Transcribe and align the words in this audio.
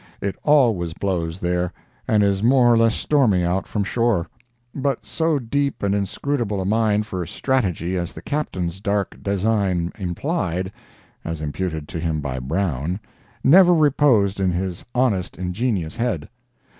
It 0.19 0.35
always 0.41 0.93
blows 0.95 1.37
there, 1.39 1.71
and 2.07 2.23
is 2.23 2.41
more 2.41 2.73
or 2.73 2.75
less 2.75 2.95
stormy 2.95 3.43
out 3.43 3.67
from 3.67 3.83
shore. 3.83 4.25
But 4.73 5.05
so 5.05 5.37
deep 5.37 5.83
and 5.83 5.93
inscrutable 5.93 6.59
a 6.59 6.65
mind 6.65 7.05
for 7.05 7.23
strategy 7.27 7.95
as 7.97 8.11
the 8.11 8.23
Captain's 8.23 8.79
dark 8.81 9.21
design 9.21 9.91
implied—as 9.99 11.39
imputed 11.39 11.87
to 11.89 11.99
him 11.99 12.19
by 12.19 12.39
Brown—never 12.39 13.75
reposed 13.75 14.39
in 14.39 14.51
his 14.51 14.83
honest, 14.95 15.37
ingenuous 15.37 15.97
head. 15.97 16.27